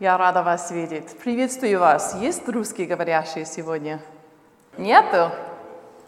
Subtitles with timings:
[0.00, 1.16] Я рада вас видеть.
[1.20, 2.16] Приветствую вас.
[2.16, 4.00] Есть русский говорящие сегодня?
[4.76, 5.30] Нету?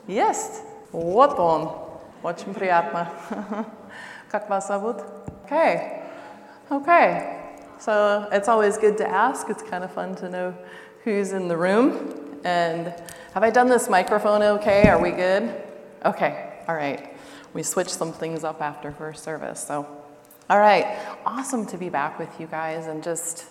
[0.08, 0.62] Есть.
[0.90, 1.70] Вот он.
[2.24, 3.08] Очень приятно.
[4.28, 5.04] Как вас зовут?
[5.44, 6.02] Okay.
[6.68, 7.54] Okay.
[7.78, 9.48] So it's always good to ask.
[9.48, 10.52] It's kind of fun to know
[11.04, 12.40] who's in the room.
[12.42, 12.92] And
[13.34, 14.88] have I done this microphone okay?
[14.88, 15.54] Are we good?
[16.04, 16.54] Okay.
[16.66, 17.16] All right.
[17.54, 19.64] We switched some things up after first service.
[19.64, 19.86] So,
[20.50, 20.98] all right.
[21.24, 23.44] Awesome to be back with you guys and just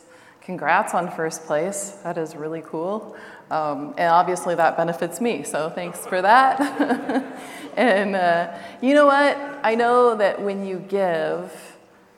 [0.45, 1.97] congrats on first place.
[2.03, 3.17] That is really cool.
[3.49, 5.43] Um, and obviously, that benefits me.
[5.43, 6.61] So, thanks for that.
[7.75, 9.37] and uh, you know what?
[9.63, 11.51] I know that when you give,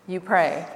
[0.07, 0.67] you pray.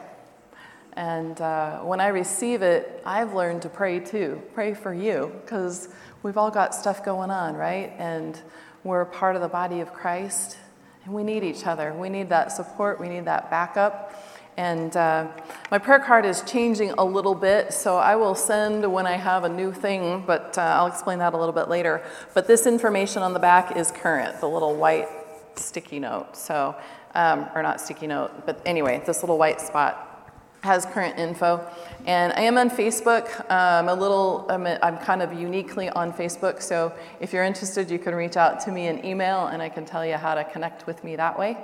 [0.94, 4.42] And uh, when I receive it, I've learned to pray too.
[4.54, 5.90] Pray for you, because
[6.24, 7.94] we've all got stuff going on, right?
[7.98, 8.40] And
[8.84, 10.58] we're part of the body of Christ,
[11.06, 11.94] and we need each other.
[11.94, 14.14] We need that support, we need that backup.
[14.62, 15.28] And uh,
[15.72, 19.44] my prayer card is changing a little bit, so I will send when I have
[19.44, 22.04] a new thing, but uh, I'll explain that a little bit later.
[22.36, 25.08] But this information on the back is current, the little white
[25.56, 26.38] sticky note.
[26.38, 26.76] So,
[27.16, 30.32] um, or not sticky note, but anyway, this little white spot
[30.62, 31.68] has current info.
[32.06, 33.26] And I am on Facebook.
[33.50, 36.62] Um, a little, I'm, a, I'm, kind of uniquely on Facebook.
[36.62, 39.86] So if you're interested, you can reach out to me in email, and I can
[39.86, 41.58] tell you how to connect with me that way.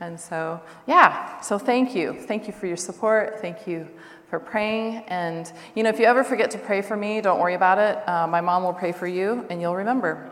[0.00, 1.40] And so, yeah.
[1.40, 2.14] So thank you.
[2.14, 3.40] Thank you for your support.
[3.40, 3.86] Thank you
[4.30, 5.04] for praying.
[5.08, 8.08] And you know, if you ever forget to pray for me, don't worry about it.
[8.08, 10.30] Uh, my mom will pray for you, and you'll remember.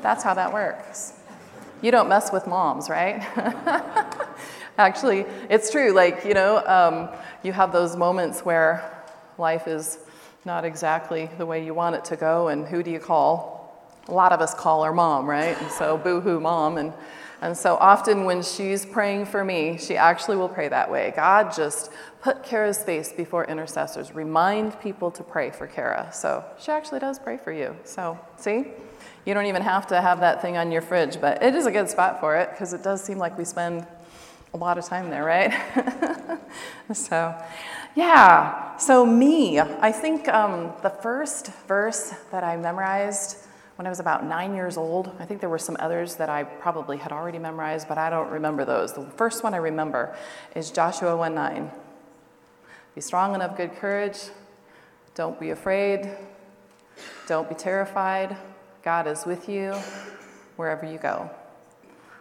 [0.00, 1.12] That's how that works.
[1.82, 3.22] You don't mess with moms, right?
[4.78, 5.92] Actually, it's true.
[5.92, 7.08] Like, you know, um,
[7.44, 9.04] you have those moments where
[9.38, 9.98] life is
[10.44, 13.60] not exactly the way you want it to go, and who do you call?
[14.08, 15.60] A lot of us call our mom, right?
[15.60, 16.78] And so, boo hoo, mom.
[16.78, 16.92] And,
[17.42, 21.12] and so, often when she's praying for me, she actually will pray that way.
[21.16, 21.90] God, just
[22.20, 24.14] put Kara's face before intercessors.
[24.14, 26.08] Remind people to pray for Kara.
[26.12, 27.76] So, she actually does pray for you.
[27.82, 28.66] So, see?
[29.26, 31.72] You don't even have to have that thing on your fridge, but it is a
[31.72, 33.88] good spot for it because it does seem like we spend
[34.54, 35.52] a lot of time there, right?
[36.92, 37.34] so,
[37.96, 38.76] yeah.
[38.76, 43.38] So, me, I think um, the first verse that I memorized
[43.82, 46.44] when I was about nine years old, I think there were some others that I
[46.44, 48.92] probably had already memorized, but I don't remember those.
[48.92, 50.14] The first one I remember
[50.54, 51.68] is Joshua 1 9.
[52.94, 54.18] Be strong and of good courage.
[55.16, 56.08] Don't be afraid.
[57.26, 58.36] Don't be terrified.
[58.84, 59.72] God is with you
[60.54, 61.28] wherever you go.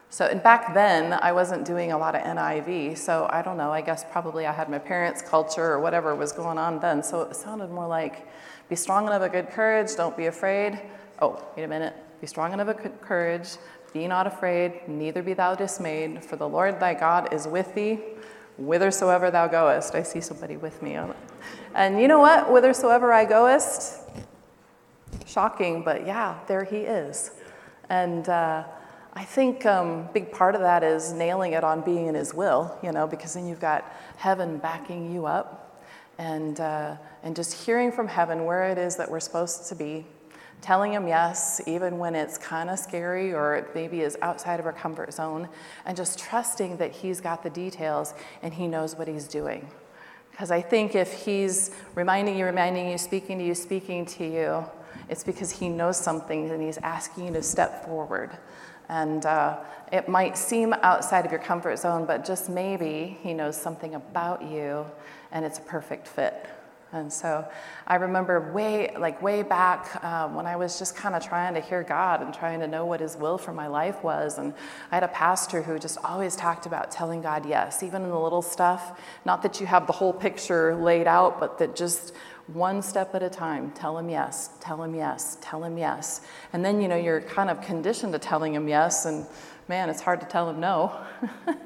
[0.09, 3.71] So, and back then, I wasn't doing a lot of NIV, so I don't know,
[3.71, 7.21] I guess probably I had my parents' culture or whatever was going on then, so
[7.21, 8.27] it sounded more like
[8.67, 10.81] be strong and of a good courage, don't be afraid.
[11.21, 11.93] Oh, wait a minute.
[12.19, 13.49] Be strong and of courage,
[13.93, 17.99] be not afraid, neither be thou dismayed, for the Lord thy God is with thee
[18.57, 19.95] whithersoever thou goest.
[19.95, 20.97] I see somebody with me.
[21.73, 22.49] And you know what?
[22.49, 24.01] Whithersoever I goest,
[25.25, 27.31] shocking, but yeah, there he is.
[27.89, 28.63] And, uh,
[29.13, 32.77] I think um, big part of that is nailing it on being in His will,
[32.81, 35.83] you know, because then you've got heaven backing you up,
[36.17, 40.05] and uh, and just hearing from heaven where it is that we're supposed to be,
[40.61, 44.65] telling Him yes, even when it's kind of scary or it maybe is outside of
[44.65, 45.49] our comfort zone,
[45.85, 49.67] and just trusting that He's got the details and He knows what He's doing.
[50.31, 54.65] Because I think if He's reminding you, reminding you, speaking to you, speaking to you,
[55.09, 58.31] it's because He knows something and He's asking you to step forward.
[58.89, 59.57] And uh,
[59.91, 64.43] it might seem outside of your comfort zone, but just maybe he knows something about
[64.43, 64.85] you
[65.31, 66.47] and it's a perfect fit.
[66.93, 67.47] And so
[67.87, 71.61] I remember way, like way back um, when I was just kind of trying to
[71.61, 74.37] hear God and trying to know what His will for my life was.
[74.37, 74.53] And
[74.91, 78.19] I had a pastor who just always talked about telling God yes, even in the
[78.19, 78.99] little stuff.
[79.25, 82.13] Not that you have the whole picture laid out, but that just
[82.47, 83.71] one step at a time.
[83.71, 86.21] Tell him yes, tell him yes, tell him yes.
[86.53, 89.25] And then, you know, you're kind of conditioned to telling him yes, and
[89.71, 90.93] man, it's hard to tell him no.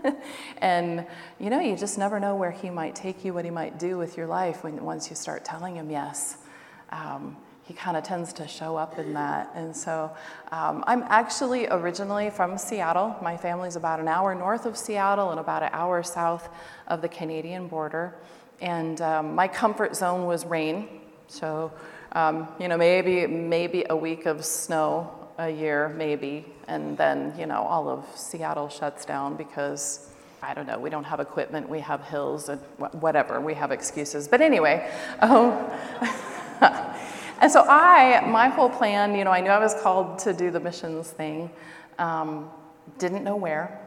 [0.60, 1.08] and,
[1.40, 3.98] you know, you just never know where he might take you, what he might do
[3.98, 6.38] with your life when once you start telling him yes.
[6.92, 9.52] Um, he kind of tends to show up in that.
[9.56, 10.16] And so
[10.52, 13.16] um, I'm actually originally from Seattle.
[13.24, 16.48] My family's about an hour north of Seattle and about an hour south
[16.86, 18.14] of the Canadian border.
[18.62, 20.88] And um, my comfort zone was rain.
[21.28, 21.72] So,
[22.12, 26.46] um, you know, maybe, maybe a week of snow a year, maybe.
[26.68, 30.10] And then, you know, all of Seattle shuts down because,
[30.42, 32.60] I don't know, we don't have equipment, we have hills and
[33.00, 34.28] whatever, we have excuses.
[34.28, 34.90] But anyway,
[35.20, 35.70] um,
[37.42, 40.52] and so I, my whole plan, you know, I knew I was called to do
[40.52, 41.50] the missions thing,
[42.00, 42.50] um,
[42.98, 43.80] didn't know where.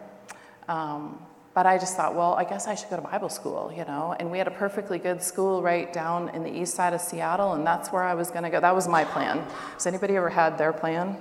[0.69, 1.19] Um,
[1.55, 4.15] but I just thought, well, I guess I should go to Bible school, you know.
[4.21, 7.55] And we had a perfectly good school right down in the east side of Seattle,
[7.55, 8.61] and that's where I was going to go.
[8.61, 9.39] That was my plan.
[9.73, 11.17] Has anybody ever had their plan?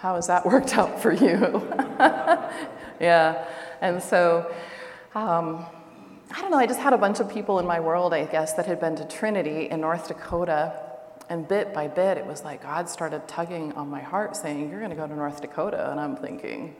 [0.00, 1.62] How has that worked out for you?
[3.00, 3.44] yeah.
[3.82, 4.50] And so,
[5.14, 5.66] um,
[6.30, 8.54] I don't know, I just had a bunch of people in my world, I guess,
[8.54, 10.72] that had been to Trinity in North Dakota.
[11.28, 14.80] And bit by bit, it was like God started tugging on my heart, saying, You're
[14.80, 15.90] going to go to North Dakota.
[15.90, 16.74] And I'm thinking,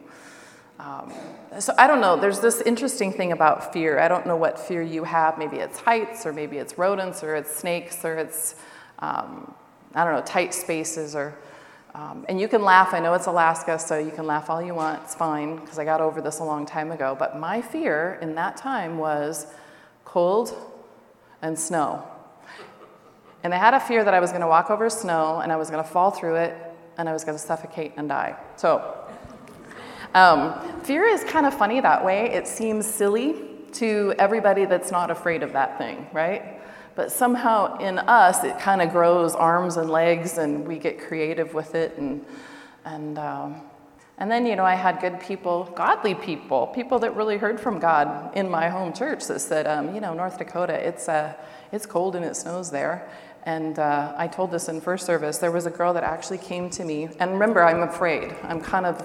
[0.79, 1.13] um,
[1.59, 3.99] so I don't know, there's this interesting thing about fear.
[3.99, 5.37] I don't know what fear you have.
[5.37, 8.55] Maybe it's heights, or maybe it's rodents, or it's snakes, or it's,
[9.01, 9.55] um,
[9.95, 11.37] I don't know, tight spaces, or
[11.95, 12.95] um, and you can laugh.
[12.95, 15.03] I know it's Alaska, so you can laugh all you want.
[15.03, 17.17] It's fine because I got over this a long time ago.
[17.19, 19.47] But my fear in that time was
[20.05, 20.55] cold
[21.43, 22.05] and snow.
[23.43, 25.57] And I had a fear that I was going to walk over snow and I
[25.57, 26.55] was going to fall through it
[26.99, 28.37] and I was going to suffocate and die.
[28.57, 28.97] So,
[30.15, 32.31] um, fear is kind of funny that way.
[32.31, 33.35] It seems silly
[33.73, 36.60] to everybody that's not afraid of that thing, right?
[37.01, 41.55] But somehow in us, it kind of grows arms and legs, and we get creative
[41.55, 41.97] with it.
[41.97, 42.23] And,
[42.85, 43.63] and, um,
[44.19, 47.79] and then, you know, I had good people, godly people, people that really heard from
[47.79, 51.33] God in my home church that said, um, you know, North Dakota, it's, uh,
[51.73, 53.09] it's cold and it snows there.
[53.45, 55.39] And uh, I told this in first service.
[55.39, 58.37] There was a girl that actually came to me, and remember, I'm afraid.
[58.43, 59.03] I'm kind of,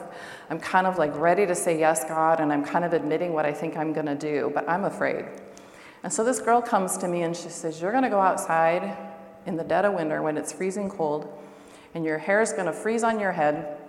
[0.50, 3.45] I'm kind of like ready to say yes, God, and I'm kind of admitting what
[3.45, 5.24] I think I'm going to do, but I'm afraid.
[6.05, 8.95] And so this girl comes to me and she says, You're going to go outside
[9.47, 11.27] in the dead of winter when it's freezing cold,
[11.95, 13.79] and your hair is going to freeze on your head,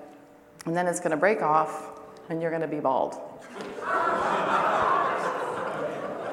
[0.65, 3.21] and then it's going to break off, and you're going to be bald.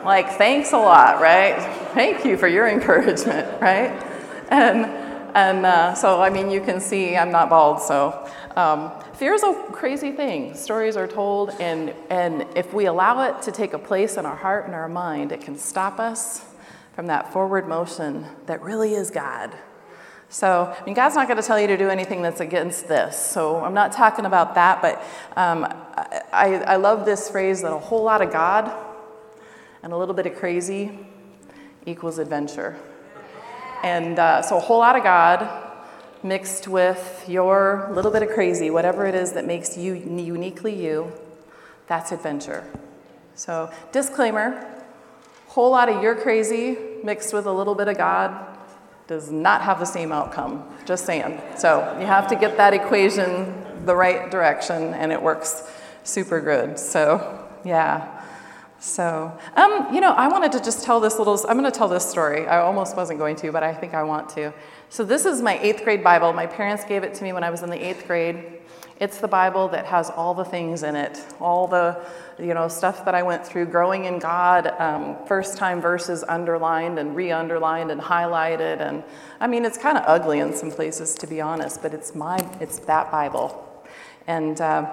[0.06, 1.62] like, thanks a lot, right?
[1.94, 3.92] Thank you for your encouragement, right?
[4.52, 5.03] And,
[5.36, 9.44] and uh, so, I mean, you can see I'm not bald, so um, fear is
[9.44, 10.54] a crazy thing.
[10.56, 14.36] Stories are told, and, and if we allow it to take a place in our
[14.36, 16.46] heart and our mind, it can stop us
[16.94, 19.52] from that forward motion that really is God.
[20.30, 23.18] So, I mean, God's not going to tell you to do anything that's against this.
[23.18, 25.04] So, I'm not talking about that, but
[25.36, 25.66] um,
[26.32, 28.72] I, I love this phrase that a whole lot of God
[29.82, 31.00] and a little bit of crazy
[31.86, 32.78] equals adventure.
[33.84, 35.48] And uh, so, a whole lot of God
[36.24, 41.12] mixed with your little bit of crazy, whatever it is that makes you uniquely you,
[41.88, 42.64] that's adventure.
[43.36, 44.70] So, disclaimer
[45.48, 48.58] whole lot of your crazy mixed with a little bit of God
[49.06, 50.64] does not have the same outcome.
[50.86, 51.40] Just saying.
[51.58, 53.54] So, you have to get that equation
[53.86, 55.70] the right direction, and it works
[56.04, 56.80] super good.
[56.80, 58.23] So, yeah.
[58.84, 61.88] So, um, you know, I wanted to just tell this little, I'm going to tell
[61.88, 62.46] this story.
[62.46, 64.54] I almost wasn't going to, but I think I want to.
[64.90, 66.34] So, this is my eighth grade Bible.
[66.34, 68.44] My parents gave it to me when I was in the eighth grade.
[69.00, 71.98] It's the Bible that has all the things in it, all the,
[72.38, 77.00] you know, stuff that I went through growing in God, um, first time verses underlined
[77.00, 78.82] and re underlined and highlighted.
[78.82, 79.02] And
[79.40, 82.38] I mean, it's kind of ugly in some places, to be honest, but it's my,
[82.60, 83.82] it's that Bible.
[84.28, 84.92] And uh,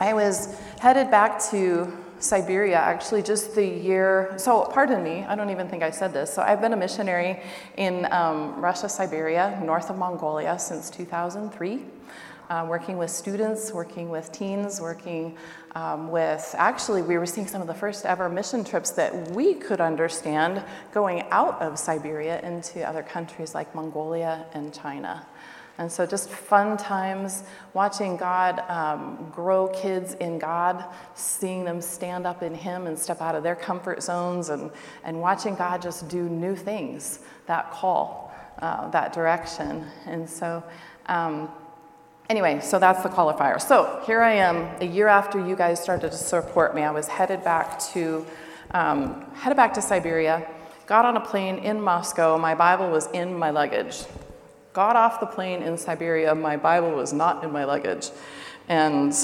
[0.00, 1.90] I was headed back to
[2.22, 6.32] Siberia actually just the year, so pardon me, I don't even think I said this.
[6.32, 7.42] So I've been a missionary
[7.76, 11.84] in um, Russia, Siberia, north of Mongolia since 2003.
[12.48, 15.36] Uh, working with students, working with teens, working
[15.74, 19.54] um, with actually, we were seeing some of the first ever mission trips that we
[19.54, 25.26] could understand going out of Siberia into other countries like Mongolia and China.
[25.78, 32.26] And so, just fun times watching God um, grow kids in God, seeing them stand
[32.26, 34.70] up in Him and step out of their comfort zones, and,
[35.02, 39.86] and watching God just do new things that call, uh, that direction.
[40.06, 40.62] And so,
[41.06, 41.48] um,
[42.28, 43.60] anyway, so that's the qualifier.
[43.60, 46.82] So, here I am, a year after you guys started to support me.
[46.82, 48.26] I was headed back to,
[48.72, 50.46] um, headed back to Siberia,
[50.86, 52.36] got on a plane in Moscow.
[52.36, 54.04] My Bible was in my luggage
[54.72, 58.10] got off the plane in Siberia, my Bible was not in my luggage.
[58.68, 59.14] And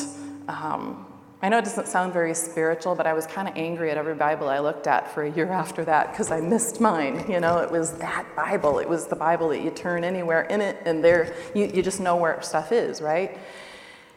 [0.49, 1.07] um,
[1.41, 4.15] I know it doesn't sound very spiritual, but I was kind of angry at every
[4.15, 7.25] Bible I looked at for a year after that because I missed mine.
[7.31, 8.79] You know, it was that Bible.
[8.81, 12.01] It was the Bible that you turn anywhere in it, and there you, you just
[12.01, 13.39] know where stuff is, right?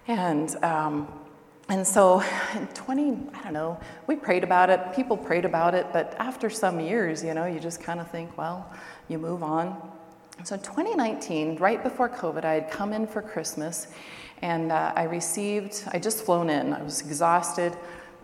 [0.07, 1.07] And um,
[1.69, 2.21] and so
[2.55, 4.93] in 20, I don't know, we prayed about it.
[4.93, 8.37] People prayed about it, but after some years, you know, you just kind of think,
[8.37, 8.69] well,
[9.07, 9.91] you move on.
[10.43, 13.87] So 2019, right before COVID, I had come in for Christmas
[14.41, 17.77] and uh, I received, I just flown in, I was exhausted,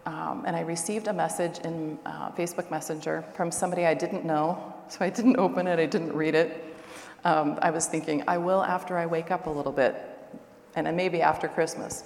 [0.07, 4.73] um, and I received a message in uh, Facebook Messenger from somebody I didn't know.
[4.89, 6.75] So I didn't open it, I didn't read it.
[7.23, 9.95] Um, I was thinking, I will after I wake up a little bit,
[10.75, 12.03] and maybe after Christmas.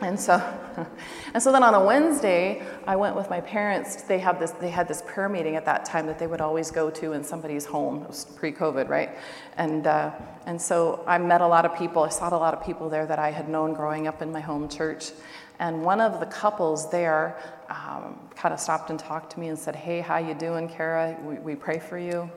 [0.00, 0.34] And so,
[1.34, 4.02] and so then on a Wednesday, I went with my parents.
[4.02, 4.52] They have this.
[4.52, 7.24] They had this prayer meeting at that time that they would always go to in
[7.24, 8.02] somebody's home.
[8.02, 9.10] It was pre-COVID, right?
[9.56, 10.12] And uh,
[10.46, 12.04] and so I met a lot of people.
[12.04, 14.40] I saw a lot of people there that I had known growing up in my
[14.40, 15.10] home church.
[15.58, 17.36] And one of the couples there
[17.68, 21.16] um, kind of stopped and talked to me and said, "Hey, how you doing, Kara?
[21.24, 22.30] We, we pray for you."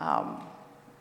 [0.00, 0.46] Um,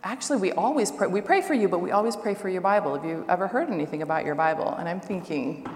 [0.06, 1.08] actually, we always pray.
[1.08, 2.96] We pray for you, but we always pray for your Bible.
[2.96, 4.74] Have you ever heard anything about your Bible?
[4.76, 5.68] And I'm thinking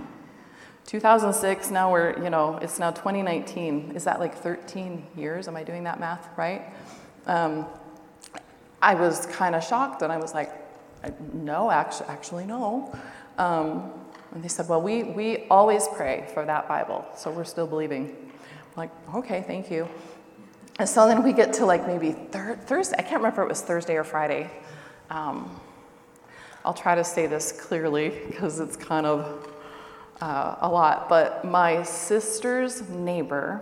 [0.89, 3.91] 2006, now we're, you know, it's now 2019.
[3.96, 5.48] Is that like 13 years?
[5.48, 6.63] Am I doing that math right?
[7.27, 7.67] Um,
[8.81, 10.51] I was kind of shocked and I was like,
[11.31, 12.91] no, actually, actually no.
[13.38, 13.91] Um,
[14.34, 18.08] and they said, well, we, we always pray for that Bible, so we're still believing.
[18.10, 19.88] I'm like, okay, thank you.
[20.79, 23.50] And so then we get to like maybe thir- Thursday, I can't remember if it
[23.50, 24.50] was Thursday or Friday.
[25.12, 25.55] Um,
[26.65, 29.48] I'll try to say this clearly because it's kind of
[30.22, 33.62] uh, a lot, but my sister's neighbor,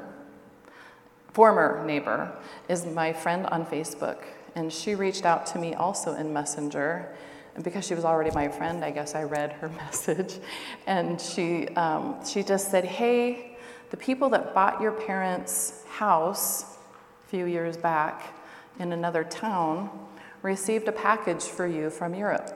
[1.34, 2.32] former neighbor,
[2.68, 4.24] is my friend on Facebook.
[4.56, 7.14] And she reached out to me also in Messenger.
[7.56, 10.40] And because she was already my friend, I guess I read her message.
[10.88, 13.58] And she, um, she just said, Hey,
[13.90, 16.78] the people that bought your parents' house
[17.26, 18.34] a few years back
[18.80, 19.90] in another town
[20.42, 22.52] received a package for you from Europe.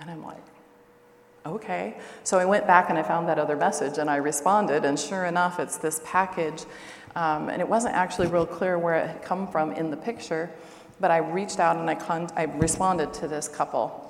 [0.00, 0.42] And I'm like,
[1.46, 1.96] okay.
[2.24, 5.24] So I went back and I found that other message and I responded, and sure
[5.24, 6.64] enough, it's this package.
[7.14, 10.50] Um, and it wasn't actually real clear where it had come from in the picture,
[11.00, 14.02] but I reached out and I, con- I responded to this couple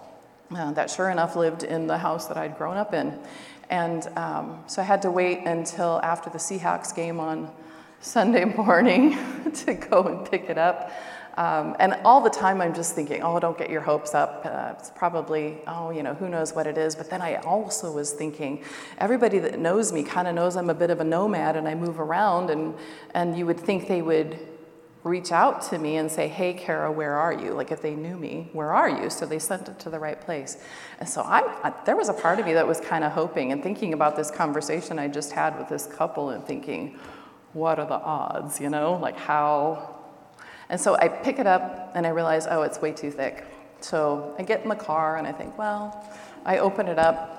[0.54, 3.18] uh, that sure enough lived in the house that I'd grown up in.
[3.70, 7.50] And um, so I had to wait until after the Seahawks game on
[8.00, 9.16] Sunday morning
[9.54, 10.90] to go and pick it up.
[11.36, 14.42] Um, and all the time I'm just thinking, oh, don't get your hopes up.
[14.44, 16.94] Uh, it's probably, oh, you know, who knows what it is.
[16.94, 18.64] But then I also was thinking,
[18.98, 21.74] everybody that knows me kind of knows I'm a bit of a nomad and I
[21.74, 22.74] move around, and,
[23.12, 24.38] and you would think they would
[25.04, 27.52] reach out to me and say, hey, Kara, where are you?
[27.52, 29.08] Like if they knew me, where are you?
[29.08, 30.56] So they sent it to the right place.
[30.98, 33.52] And so I, I there was a part of me that was kind of hoping
[33.52, 36.98] and thinking about this conversation I just had with this couple and thinking,
[37.52, 38.94] what are the odds, you know?
[38.94, 39.95] Like how
[40.68, 43.44] and so I pick it up and I realize, oh, it's way too thick.
[43.80, 46.04] So I get in the car and I think, well,
[46.44, 47.36] I open it up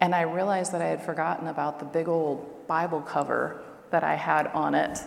[0.00, 4.16] and I realize that I had forgotten about the big old Bible cover that I
[4.16, 4.98] had on it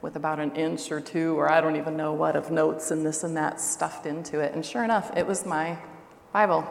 [0.00, 3.04] with about an inch or two, or I don't even know what, of notes and
[3.04, 4.54] this and that stuffed into it.
[4.54, 5.78] And sure enough, it was my
[6.32, 6.64] Bible.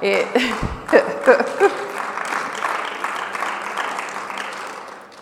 [0.00, 0.26] It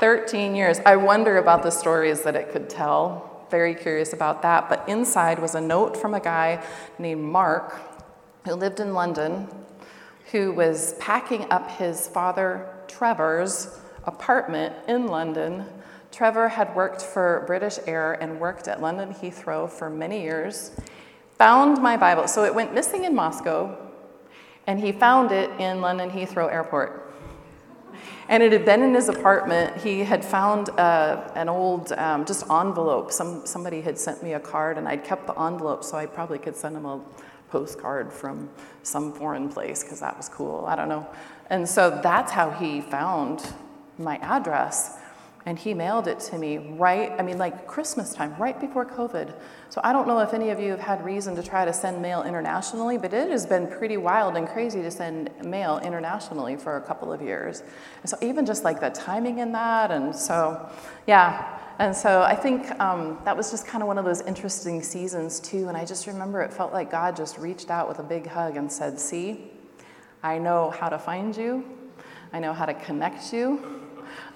[0.01, 0.81] 13 years.
[0.87, 3.47] I wonder about the stories that it could tell.
[3.51, 4.69] Very curious about that.
[4.69, 6.65] But inside was a note from a guy
[6.99, 7.79] named Mark
[8.47, 9.47] who lived in London
[10.33, 15.67] who was packing up his father Trevor's apartment in London.
[16.13, 20.71] Trevor had worked for British Air and worked at London Heathrow for many years.
[21.39, 22.29] Found my Bible.
[22.29, 23.77] So it went missing in Moscow,
[24.67, 27.10] and he found it in London Heathrow Airport.
[28.29, 29.77] And it had been in his apartment.
[29.83, 33.11] He had found uh, an old um, just envelope.
[33.11, 36.39] Some, somebody had sent me a card, and I'd kept the envelope so I probably
[36.39, 37.01] could send him a
[37.51, 38.49] postcard from
[38.83, 40.65] some foreign place because that was cool.
[40.67, 41.07] I don't know.
[41.51, 43.53] And so that's how he found
[43.99, 45.00] my address.
[45.47, 49.33] And he mailed it to me right, I mean, like Christmas time, right before COVID.
[49.71, 52.03] So I don't know if any of you have had reason to try to send
[52.03, 56.77] mail internationally, but it has been pretty wild and crazy to send mail internationally for
[56.77, 57.63] a couple of years.
[58.03, 60.69] And so even just like the timing in that, and so,
[61.07, 61.59] yeah.
[61.79, 65.41] And so I think um, that was just kind of one of those interesting seasons
[65.41, 65.69] too.
[65.69, 68.59] And I just remember it felt like God just reached out with a big hug
[68.59, 69.51] and said, See,
[70.23, 71.65] I know how to find you,
[72.31, 73.80] I know how to connect you.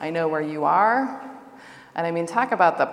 [0.00, 1.30] I know where you are.
[1.96, 2.86] And I mean, talk about the,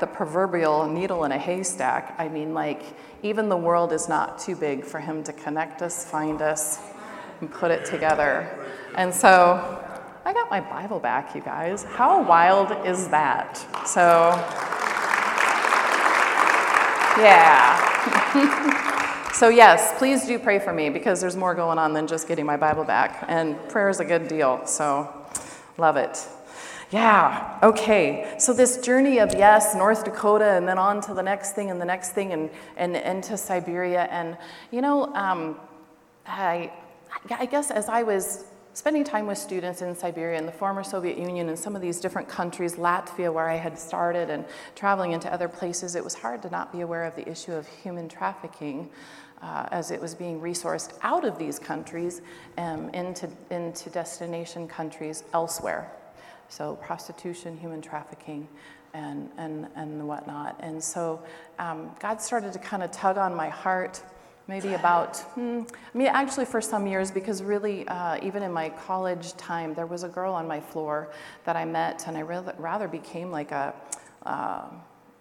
[0.00, 2.14] the proverbial needle in a haystack.
[2.16, 2.82] I mean, like,
[3.22, 6.80] even the world is not too big for him to connect us, find us,
[7.40, 8.48] and put it together.
[8.96, 9.84] And so
[10.24, 11.84] I got my Bible back, you guys.
[11.84, 13.58] How wild is that?
[13.86, 14.30] So,
[17.22, 19.30] yeah.
[19.32, 22.46] so, yes, please do pray for me because there's more going on than just getting
[22.46, 23.24] my Bible back.
[23.28, 24.66] And prayer is a good deal.
[24.66, 25.25] So,
[25.78, 26.26] Love it.
[26.90, 28.36] Yeah, okay.
[28.38, 31.80] So this journey of yes, North Dakota, and then on to the next thing and
[31.80, 34.04] the next thing, and, and into Siberia.
[34.04, 34.38] And,
[34.70, 35.58] you know, um,
[36.26, 36.72] I,
[37.30, 41.18] I guess as I was spending time with students in Siberia and the former Soviet
[41.18, 45.32] Union and some of these different countries, Latvia, where I had started, and traveling into
[45.32, 48.90] other places, it was hard to not be aware of the issue of human trafficking
[49.42, 52.22] uh, as it was being resourced out of these countries
[52.58, 55.90] um, into, into destination countries elsewhere.
[56.48, 58.48] So, prostitution, human trafficking,
[58.94, 60.56] and, and, and whatnot.
[60.60, 61.22] And so,
[61.58, 64.02] um, God started to kind of tug on my heart
[64.48, 65.62] maybe about, hmm,
[65.94, 69.86] I mean, actually for some years, because really, uh, even in my college time, there
[69.86, 71.10] was a girl on my floor
[71.44, 73.74] that I met, and I rather, rather became like a,
[74.24, 74.68] uh,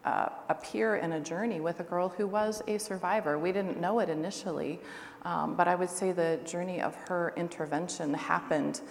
[0.06, 3.40] a peer in a journey with a girl who was a survivor.
[3.40, 4.80] We didn't know it initially,
[5.24, 8.82] um, but I would say the journey of her intervention happened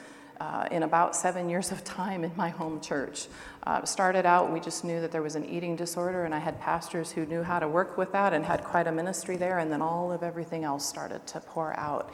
[0.41, 3.29] uh, in about seven years of time in my home church.
[3.65, 6.61] Uh, started out, we just knew that there was an eating disorder, and I had
[6.61, 9.71] pastors who knew how to work with that and had quite a ministry there, and
[9.71, 12.13] then all of everything else started to pour out.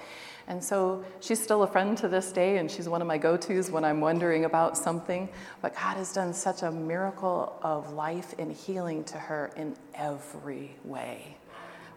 [0.51, 3.37] And so she's still a friend to this day, and she's one of my go
[3.37, 5.29] tos when I'm wondering about something.
[5.63, 10.75] But God has done such a miracle of life and healing to her in every
[10.83, 11.37] way.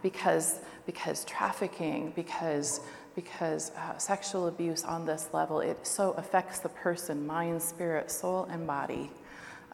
[0.04, 2.82] Because, because trafficking, because
[3.16, 8.46] because uh, sexual abuse on this level, it so affects the person, mind, spirit, soul,
[8.46, 9.12] and body.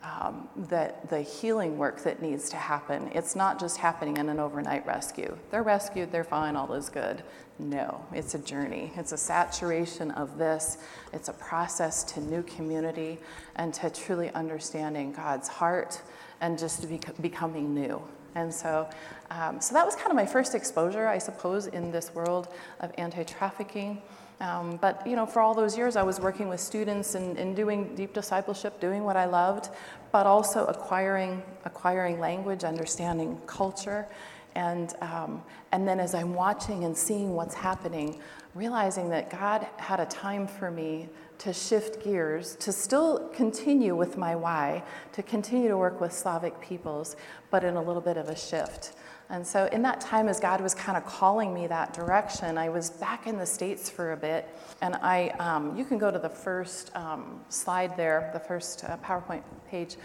[0.02, 4.40] Um, that the healing work that needs to happen, it's not just happening in an
[4.40, 5.38] overnight rescue.
[5.52, 7.22] They're rescued, they're fine, all is good.
[7.60, 8.94] No, it's a journey.
[8.96, 10.78] It's a saturation of this.
[11.12, 13.20] It's a process to new community
[13.58, 16.02] and to truly understanding God's heart
[16.40, 16.88] and just
[17.22, 18.02] becoming new.
[18.36, 18.88] And so,
[19.30, 22.48] um, so that was kind of my first exposure, I suppose, in this world
[22.80, 24.02] of anti-trafficking.
[24.40, 27.58] Um, but you know, for all those years, I was working with students and, and,
[27.58, 29.70] doing deep discipleship, doing what I loved,
[30.14, 34.08] but also acquiring acquiring language, understanding culture,
[34.56, 38.20] and um, and then as I'm watching and seeing what's happening,
[38.56, 44.18] realizing that God had a time for me to shift gears, to still continue with
[44.18, 47.16] my why, to continue to work with Slavic peoples,
[47.50, 48.94] but in a little bit of a shift.
[49.32, 52.70] And so, in that time, as God was kind of calling me that direction, I
[52.70, 54.50] was back in the States for a bit.
[54.82, 58.98] And I, um, you can go to the first um, slide there, the first uh,
[58.98, 59.98] PowerPoint page.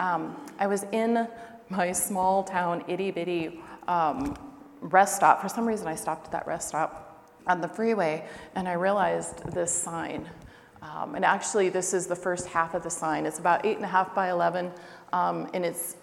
[0.00, 1.28] Um, I was in
[1.68, 4.36] my small town, itty bitty um,
[4.80, 5.40] rest stop.
[5.40, 9.44] For some reason, I stopped at that rest stop on the freeway, and I realized
[9.52, 10.28] this sign
[10.82, 13.24] um, and actually, this is the first half of the sign.
[13.24, 14.72] It's about eight and a half by 11,
[15.12, 15.96] um, and it's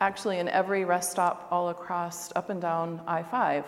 [0.00, 3.64] actually in every rest stop all across, up and down I 5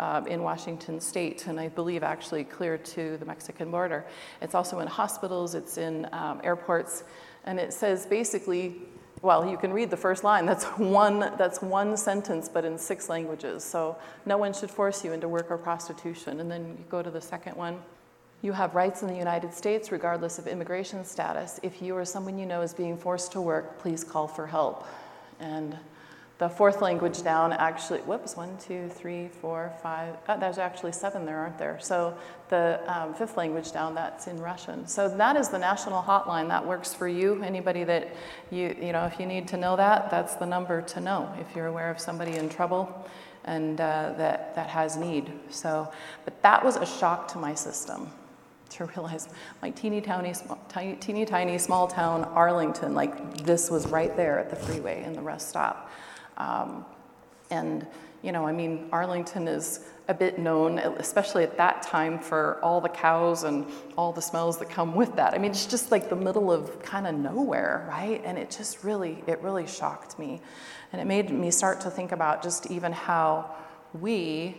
[0.00, 4.04] uh, in Washington state, and I believe actually clear to the Mexican border.
[4.42, 7.04] It's also in hospitals, it's in um, airports,
[7.44, 8.82] and it says basically,
[9.22, 10.46] well, you can read the first line.
[10.46, 13.62] That's one, that's one sentence, but in six languages.
[13.62, 16.40] So no one should force you into work or prostitution.
[16.40, 17.80] And then you go to the second one.
[18.42, 21.60] You have rights in the United States regardless of immigration status.
[21.62, 24.86] If you or someone you know is being forced to work, please call for help.
[25.38, 25.76] And
[26.40, 31.26] the fourth language down actually, whoops, one, two, three, four, five, oh, there's actually seven
[31.26, 31.78] there, aren't there?
[31.78, 32.16] So
[32.48, 34.86] the um, fifth language down, that's in Russian.
[34.86, 36.48] So that is the national hotline.
[36.48, 37.42] That works for you.
[37.42, 38.16] Anybody that
[38.50, 41.54] you, you know, if you need to know that, that's the number to know if
[41.54, 43.06] you're aware of somebody in trouble
[43.44, 45.30] and uh, that, that has need.
[45.50, 45.92] So,
[46.24, 48.10] but that was a shock to my system
[48.70, 49.28] to realize
[49.60, 50.32] my teeny tiny,
[50.70, 55.12] tiny, teeny tiny small town Arlington, like this was right there at the freeway in
[55.12, 55.90] the rest stop.
[56.40, 56.86] Um,
[57.50, 57.86] and,
[58.22, 62.80] you know, I mean, Arlington is a bit known, especially at that time, for all
[62.80, 65.34] the cows and all the smells that come with that.
[65.34, 68.20] I mean, it's just like the middle of kind of nowhere, right?
[68.24, 70.40] And it just really, it really shocked me.
[70.92, 73.54] And it made me start to think about just even how
[73.92, 74.56] we,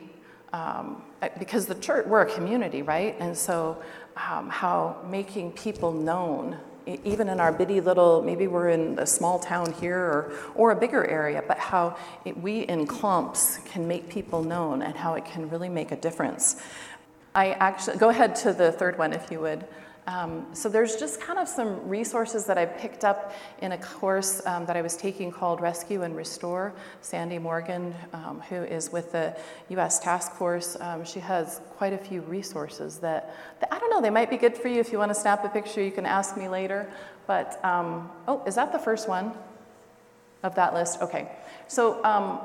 [0.54, 1.04] um,
[1.40, 3.16] because the church, we're a community, right?
[3.20, 3.82] And so
[4.16, 9.40] um, how making people known, even in our bitty little, maybe we're in a small
[9.40, 14.10] town here or, or a bigger area, but how it, we in clumps can make
[14.10, 16.62] people known and how it can really make a difference.
[17.34, 19.66] I actually, go ahead to the third one if you would.
[20.08, 24.42] Um, so there's just kind of some resources that I picked up in a course
[24.48, 26.74] um, that I was taking called Rescue and Restore.
[27.02, 29.38] Sandie Morgan, um, who is with the
[29.70, 30.00] U.S.
[30.00, 34.10] Task Force, um, she has quite a few resources that, that, I don't know, they
[34.10, 35.82] might be good for you if you want to snap a picture.
[35.82, 36.92] You can ask me later.
[37.28, 39.34] But um, oh, is that the first one
[40.44, 41.02] of that list?
[41.02, 41.32] Okay.
[41.68, 42.40] So um,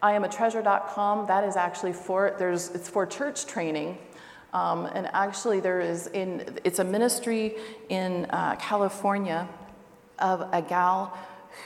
[0.00, 1.26] I am a treasure.com.
[1.26, 3.98] That is actually for there's it's for church training.
[4.56, 7.56] Um, and actually, there is in it's a ministry
[7.90, 9.46] in uh, California
[10.18, 11.14] of a gal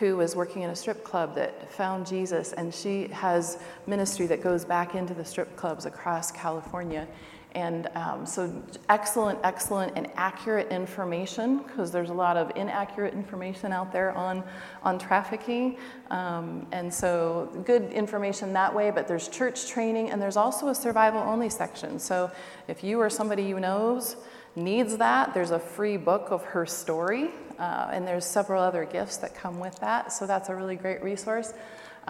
[0.01, 4.43] who was working in a strip club that found Jesus, and she has ministry that
[4.43, 7.07] goes back into the strip clubs across California.
[7.53, 13.73] And um, so, excellent, excellent, and accurate information because there's a lot of inaccurate information
[13.73, 14.45] out there on,
[14.85, 15.77] on trafficking.
[16.11, 20.75] Um, and so, good information that way, but there's church training and there's also a
[20.75, 21.99] survival only section.
[21.99, 22.31] So,
[22.69, 24.17] if you or somebody you knows
[24.55, 29.17] needs that, there's a free book of her story, uh, and there's several other gifts
[29.19, 30.13] that come with that.
[30.13, 31.53] So, that's a really great resource.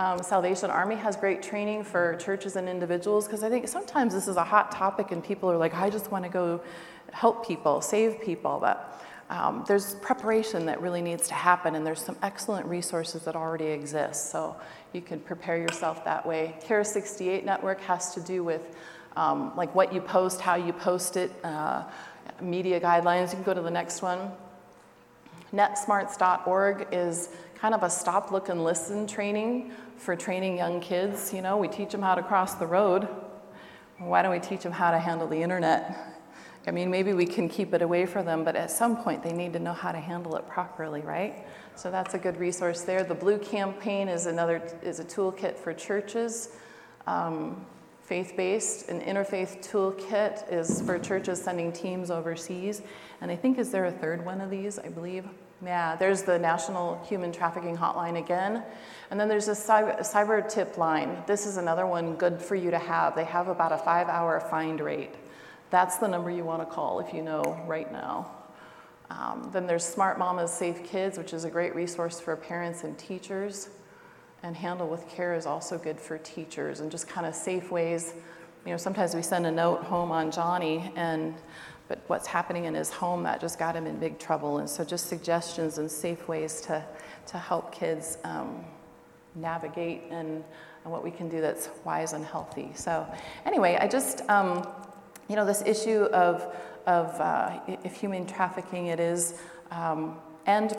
[0.00, 4.28] Um, Salvation Army has great training for churches and individuals because I think sometimes this
[4.28, 6.62] is a hot topic and people are like, I just want to go
[7.12, 8.56] help people, save people.
[8.62, 13.36] But um, there's preparation that really needs to happen, and there's some excellent resources that
[13.36, 14.30] already exist.
[14.30, 14.56] So
[14.94, 16.56] you can prepare yourself that way.
[16.62, 18.74] Care 68 Network has to do with
[19.16, 21.82] um, like what you post, how you post it, uh,
[22.40, 23.24] media guidelines.
[23.26, 24.30] You can go to the next one.
[25.52, 31.32] NetSmartz.org is kind of a stop, look, and listen training for training young kids.
[31.32, 33.06] You know, we teach them how to cross the road.
[33.98, 35.94] Why don't we teach them how to handle the internet?
[36.66, 39.32] I mean, maybe we can keep it away from them, but at some point they
[39.32, 41.46] need to know how to handle it properly, right?
[41.74, 43.04] So that's a good resource there.
[43.04, 46.50] The Blue Campaign is another is a toolkit for churches,
[47.06, 47.64] um,
[48.02, 48.88] faith-based.
[48.88, 52.82] An interfaith toolkit is for churches sending teams overseas.
[53.20, 54.78] And I think is there a third one of these?
[54.78, 55.26] I believe.
[55.64, 58.62] Yeah, there's the National Human Trafficking Hotline again.
[59.10, 61.22] And then there's a cyber, tip line.
[61.26, 63.14] This is another one good for you to have.
[63.14, 65.14] They have about a five hour find rate.
[65.68, 68.30] That's the number you want to call if you know right now.
[69.10, 72.96] Um, then there's Smart Mamas Safe Kids, which is a great resource for parents and
[72.96, 73.68] teachers.
[74.42, 78.14] And Handle with Care is also good for teachers and just kind of safe ways.
[78.64, 81.34] You know, sometimes we send a note home on Johnny and
[81.90, 84.58] but what's happening in his home that just got him in big trouble.
[84.58, 86.84] And so, just suggestions and safe ways to,
[87.26, 88.64] to help kids um,
[89.34, 90.44] navigate and,
[90.84, 92.70] and, what we can do that's wise and healthy.
[92.76, 93.04] So,
[93.44, 94.68] anyway, I just, um,
[95.28, 96.54] you know, this issue of,
[96.86, 99.34] of uh, if human trafficking, it is.
[99.72, 100.16] Um,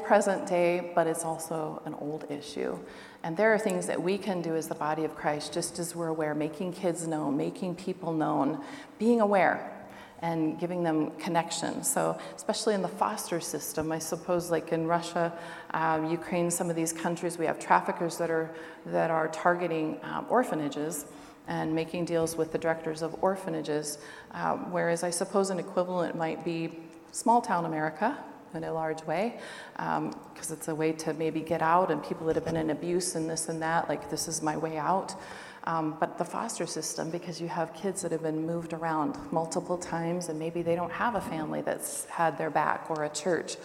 [0.05, 2.77] present day, but it's also an old issue.
[3.23, 5.95] And there are things that we can do as the body of Christ, just as
[5.95, 8.61] we're aware, making kids known, making people known,
[8.99, 9.80] being aware
[10.21, 11.83] and giving them connection.
[11.83, 15.33] So, especially in the foster system, I suppose, like in Russia,
[15.73, 18.51] um, Ukraine, some of these countries, we have traffickers that are
[18.85, 21.05] that are targeting um, orphanages
[21.47, 23.97] and making deals with the directors of orphanages.
[24.31, 26.79] Um, whereas I suppose an equivalent might be
[27.11, 28.17] small town America
[28.53, 29.39] in a large way,
[29.73, 32.69] because um, it's a way to maybe get out and people that have been in
[32.69, 35.15] abuse and this and that, like this is my way out.
[35.65, 39.77] Um, but the foster system, because you have kids that have been moved around multiple
[39.77, 43.57] times and maybe they don't have a family that's had their back or a church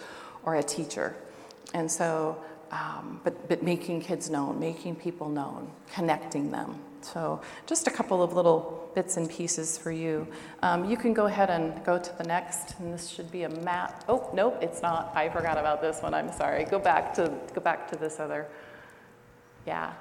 [0.43, 1.15] or a teacher.
[1.73, 2.37] And so,
[2.71, 6.75] um, but, but making kids known, making people known, connecting them.
[7.01, 10.27] So, just a couple of little bits and pieces for you.
[10.61, 13.49] Um, you can go ahead and go to the next, and this should be a
[13.49, 14.03] map.
[14.09, 15.11] Oh, nope, it's not.
[15.15, 16.13] I forgot about this one.
[16.13, 16.65] I'm sorry.
[16.65, 18.47] Go back to go back to this other.
[19.65, 19.93] Yeah,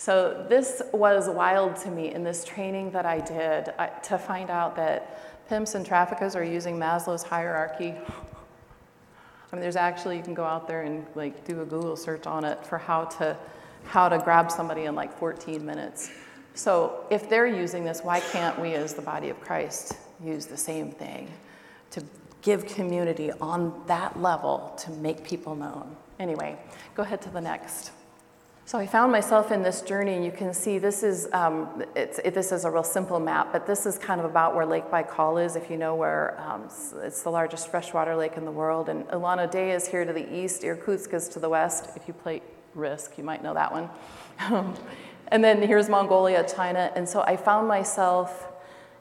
[0.00, 3.70] so this was wild to me in this training that I did
[4.04, 7.88] to find out that pimps and traffickers are using Maslow's hierarchy.
[7.92, 12.26] I mean, there's actually you can go out there and like do a Google search
[12.26, 13.36] on it for how to
[13.84, 16.10] how to grab somebody in like 14 minutes.
[16.54, 20.56] So if they're using this, why can't we as the body of Christ use the
[20.56, 21.30] same thing
[21.90, 22.02] to
[22.40, 25.94] give community on that level to make people known?
[26.18, 26.56] Anyway,
[26.94, 27.90] go ahead to the next.
[28.70, 32.32] So I found myself in this journey, and you can see this is um, it,
[32.32, 35.44] this is a real simple map, but this is kind of about where Lake Baikal
[35.44, 35.56] is.
[35.56, 36.68] If you know where um,
[37.02, 40.62] it's the largest freshwater lake in the world, and Ulan-Ude is here to the east,
[40.62, 41.88] Irkutsk is to the west.
[41.96, 42.42] If you play
[42.76, 43.90] Risk, you might know that one.
[45.26, 48.52] and then here's Mongolia, China, and so I found myself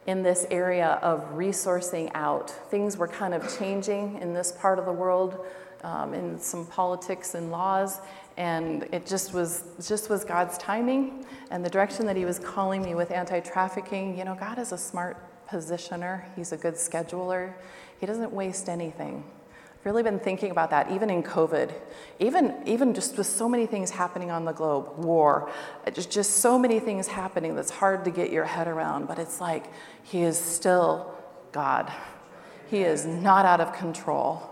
[0.07, 2.49] in this area of resourcing out.
[2.71, 5.45] Things were kind of changing in this part of the world.
[5.81, 8.01] Um, in some politics and laws,
[8.39, 12.81] and it just was just was God's timing and the direction that He was calling
[12.81, 14.17] me with anti-trafficking.
[14.17, 16.23] You know, God is a smart positioner.
[16.37, 17.53] He's a good scheduler.
[17.99, 19.25] He doesn't waste anything.
[19.51, 21.73] I've really been thinking about that, even in COVID,
[22.19, 25.51] even even just with so many things happening on the globe, war,
[25.85, 29.05] uh, just just so many things happening that's hard to get your head around.
[29.09, 29.65] But it's like
[30.03, 31.13] He is still
[31.51, 31.91] God.
[32.69, 34.48] He is not out of control.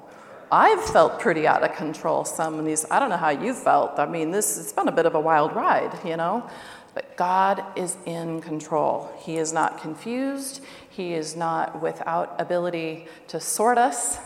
[0.51, 2.85] I've felt pretty out of control some of these.
[2.89, 3.99] I don't know how you felt.
[3.99, 6.49] I mean, this it's been a bit of a wild ride, you know.
[6.93, 9.11] But God is in control.
[9.19, 10.63] He is not confused.
[10.89, 14.19] He is not without ability to sort us.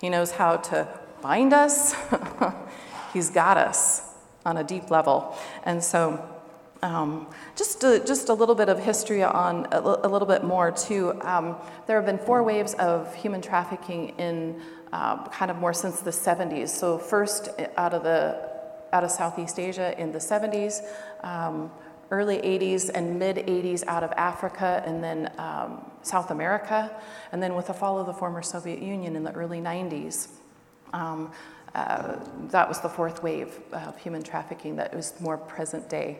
[0.00, 0.88] He knows how to
[1.22, 1.94] find us.
[3.12, 4.02] He's got us
[4.44, 5.36] on a deep level.
[5.64, 6.22] And so
[6.80, 10.70] Um, just, a, just a little bit of history on a, a little bit more,
[10.70, 11.20] too.
[11.22, 11.56] Um,
[11.88, 16.10] there have been four waves of human trafficking in uh, kind of more since the
[16.10, 16.68] 70s.
[16.68, 18.50] So, first out of, the,
[18.92, 20.80] out of Southeast Asia in the 70s,
[21.22, 21.70] um,
[22.10, 26.90] early 80s and mid 80s out of Africa and then um, South America,
[27.32, 30.28] and then with the fall of the former Soviet Union in the early 90s.
[30.92, 31.32] Um,
[31.74, 32.16] uh,
[32.50, 36.18] that was the fourth wave of human trafficking that was more present day.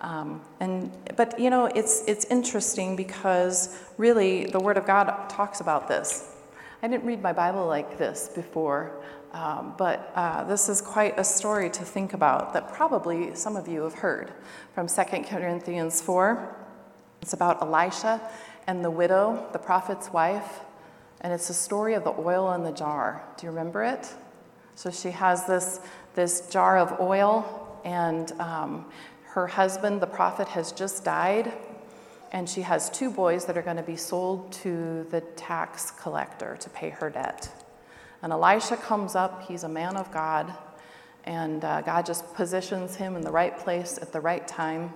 [0.00, 5.60] Um, and, but you know, it's, it's interesting because really the Word of God talks
[5.60, 6.34] about this.
[6.80, 8.92] I didn't read my Bible like this before,
[9.32, 13.66] um, but uh, this is quite a story to think about that probably some of
[13.66, 14.32] you have heard
[14.74, 16.56] from 2 Corinthians 4.
[17.20, 18.20] It's about Elisha
[18.68, 20.60] and the widow, the prophet's wife,
[21.20, 23.24] and it's the story of the oil in the jar.
[23.36, 24.14] Do you remember it?
[24.76, 25.80] So she has this,
[26.14, 28.86] this jar of oil, and um,
[29.24, 31.52] her husband, the prophet, has just died,
[32.32, 36.56] and she has two boys that are going to be sold to the tax collector
[36.60, 37.50] to pay her debt.
[38.22, 40.52] And Elisha comes up, he's a man of God,
[41.24, 44.92] and uh, God just positions him in the right place at the right time.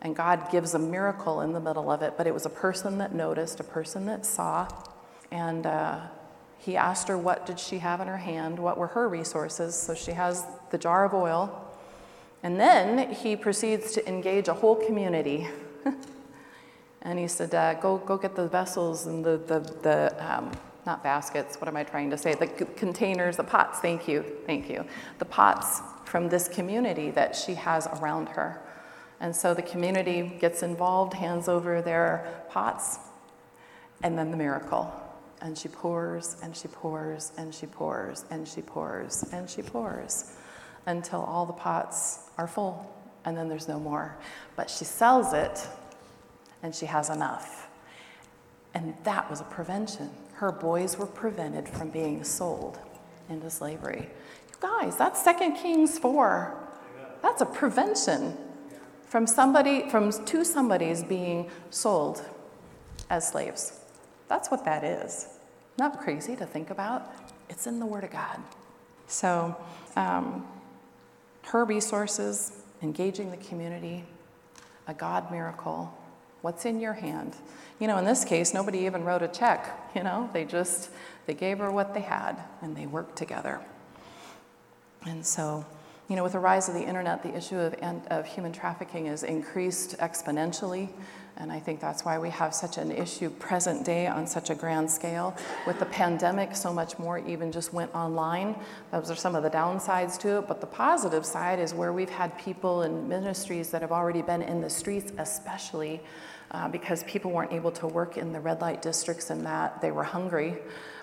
[0.00, 2.98] And God gives a miracle in the middle of it, but it was a person
[2.98, 4.68] that noticed, a person that saw.
[5.30, 6.00] And uh,
[6.58, 8.58] he asked her, What did she have in her hand?
[8.58, 9.74] What were her resources?
[9.74, 11.64] So she has the jar of oil
[12.44, 15.48] and then he proceeds to engage a whole community.
[17.04, 20.50] and he said, uh, go, go get the vessels and the, the, the um,
[20.86, 22.34] not baskets, what am I trying to say?
[22.34, 24.84] The c- containers, the pots, thank you, thank you.
[25.18, 28.60] The pots from this community that she has around her.
[29.20, 32.98] And so the community gets involved, hands over their pots,
[34.02, 34.92] and then the miracle.
[35.40, 40.36] And she pours, and she pours, and she pours, and she pours, and she pours
[40.86, 44.16] until all the pots are full and then there's no more.
[44.56, 45.66] But she sells it
[46.64, 47.68] and she has enough.
[48.72, 50.10] And that was a prevention.
[50.32, 52.78] Her boys were prevented from being sold
[53.28, 54.08] into slavery.
[54.48, 56.58] You guys, that's 2 Kings 4.
[57.22, 58.36] That's a prevention
[59.06, 62.24] from somebody from two somebodies being sold
[63.10, 63.78] as slaves.
[64.28, 65.28] That's what that is.
[65.78, 67.12] Not crazy to think about.
[67.50, 68.40] It's in the Word of God.
[69.06, 69.54] So,
[69.96, 70.48] um,
[71.42, 74.04] her resources, engaging the community,
[74.88, 75.94] a God miracle.
[76.44, 77.34] What's in your hand?
[77.80, 80.90] You know, in this case, nobody even wrote a check, you know, they just
[81.24, 83.62] they gave her what they had and they worked together.
[85.06, 85.64] And so,
[86.06, 87.72] you know, with the rise of the internet, the issue of,
[88.10, 90.90] of human trafficking has increased exponentially.
[91.38, 94.54] And I think that's why we have such an issue present day on such a
[94.54, 95.34] grand scale.
[95.66, 98.54] With the pandemic, so much more even just went online.
[98.92, 100.46] Those are some of the downsides to it.
[100.46, 104.42] But the positive side is where we've had people and ministries that have already been
[104.42, 106.02] in the streets, especially
[106.54, 109.90] uh, because people weren't able to work in the red light districts and that they
[109.90, 110.56] were hungry.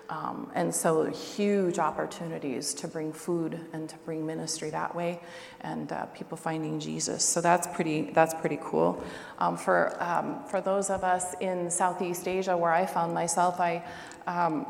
[0.08, 5.20] Um, and so, huge opportunities to bring food and to bring ministry that way,
[5.60, 7.22] and uh, people finding Jesus.
[7.22, 8.10] So that's pretty.
[8.12, 9.02] That's pretty cool.
[9.38, 13.84] Um, for um, for those of us in Southeast Asia, where I found myself, I
[14.26, 14.66] um,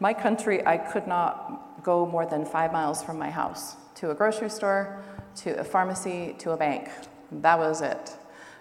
[0.00, 4.14] my country, I could not go more than five miles from my house to a
[4.14, 5.02] grocery store,
[5.36, 6.88] to a pharmacy, to a bank.
[7.32, 8.18] That was it.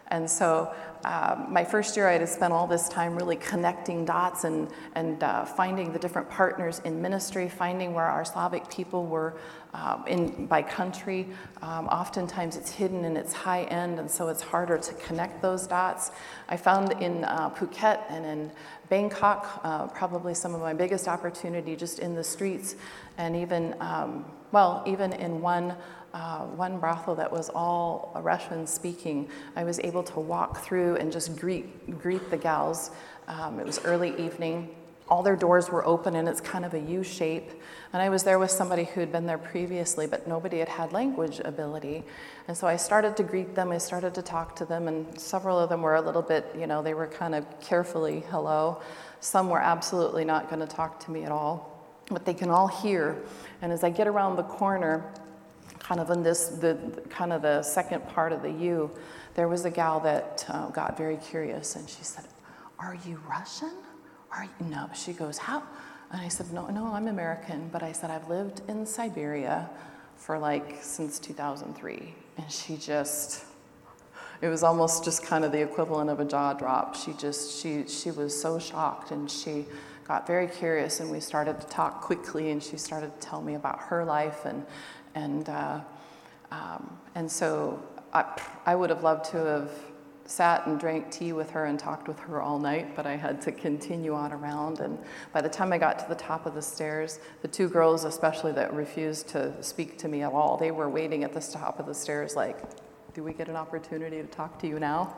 [0.09, 0.73] And so
[1.07, 5.23] um, my first year, I had spent all this time really connecting dots and, and
[5.23, 9.37] uh, finding the different partners in ministry, finding where our Slavic people were
[9.73, 11.29] uh, in, by country.
[11.61, 15.65] Um, oftentimes it's hidden and it's high end, and so it's harder to connect those
[15.65, 16.11] dots.
[16.49, 18.51] I found in uh, Phuket and in
[18.89, 22.75] Bangkok uh, probably some of my biggest opportunity just in the streets,
[23.17, 25.75] and even, um, well, even in one
[26.13, 31.11] uh, one brothel that was all Russian speaking, I was able to walk through and
[31.11, 32.91] just greet, greet the gals.
[33.27, 34.75] Um, it was early evening.
[35.09, 37.49] All their doors were open and it's kind of a U shape.
[37.93, 40.91] And I was there with somebody who had been there previously, but nobody had had
[40.91, 42.03] language ability.
[42.47, 45.57] And so I started to greet them, I started to talk to them, and several
[45.57, 48.81] of them were a little bit, you know, they were kind of carefully hello.
[49.21, 52.67] Some were absolutely not going to talk to me at all, but they can all
[52.67, 53.15] hear.
[53.61, 55.13] And as I get around the corner,
[55.79, 56.77] kind of in this, the
[57.09, 58.91] kind of the second part of the U,
[59.35, 62.25] there was a gal that uh, got very curious and she said,
[62.79, 63.71] Are you Russian?
[64.37, 64.67] Are you?
[64.67, 64.89] No.
[64.93, 65.63] She goes, How?
[66.11, 67.69] And I said, No, no, I'm American.
[67.71, 69.69] But I said, I've lived in Siberia
[70.15, 72.13] for like since 2003.
[72.37, 73.45] And she just,
[74.41, 76.95] it was almost just kind of the equivalent of a jaw drop.
[76.95, 79.65] She just, she, she was so shocked and she
[80.07, 83.55] got very curious and we started to talk quickly and she started to tell me
[83.55, 84.65] about her life and
[85.15, 85.79] and, uh,
[86.51, 87.81] um, and so
[88.13, 89.71] I, I would have loved to have
[90.27, 93.41] sat and drank tea with her and talked with her all night, but I had
[93.43, 94.81] to continue on around.
[94.81, 94.99] And
[95.33, 98.51] by the time I got to the top of the stairs, the two girls, especially
[98.51, 101.85] that refused to speak to me at all, they were waiting at the top of
[101.85, 102.57] the stairs, like,
[103.13, 105.15] do we get an opportunity to talk to you now?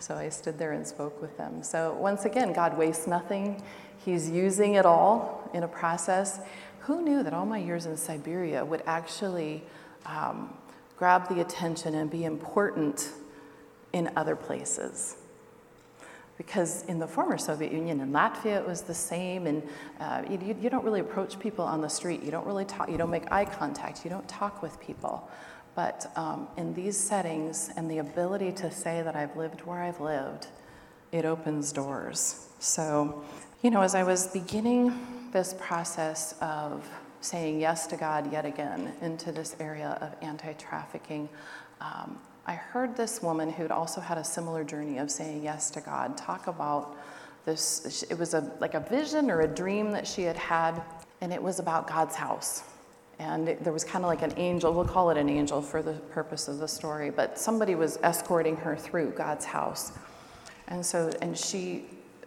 [0.00, 1.62] So I stood there and spoke with them.
[1.62, 3.62] So once again, God wastes nothing.
[4.04, 6.40] He's using it all in a process.
[6.80, 9.62] Who knew that all my years in Siberia would actually
[10.06, 10.52] um,
[10.96, 13.10] grab the attention and be important
[13.92, 15.16] in other places.
[16.36, 19.46] Because in the former Soviet Union, in Latvia, it was the same.
[19.46, 19.62] And
[20.00, 22.22] uh, you, you, don't really approach people on the street.
[22.22, 22.90] You don't really talk.
[22.90, 24.04] You don't make eye contact.
[24.04, 25.28] You don't talk with people.
[25.74, 30.00] But um, in these settings, and the ability to say that I've lived where I've
[30.00, 30.46] lived,
[31.12, 32.48] it opens doors.
[32.58, 33.22] So,
[33.62, 36.88] you know, as I was beginning this process of
[37.20, 41.28] saying yes to God yet again into this area of anti trafficking,
[41.80, 42.18] um,
[42.50, 46.16] I heard this woman who'd also had a similar journey of saying yes to God
[46.16, 46.96] talk about
[47.44, 48.02] this.
[48.10, 50.82] It was a, like a vision or a dream that she had had,
[51.20, 52.64] and it was about God's house.
[53.20, 55.80] And it, there was kind of like an angel, we'll call it an angel for
[55.80, 59.92] the purpose of the story, but somebody was escorting her through God's house.
[60.66, 61.84] And so, and she,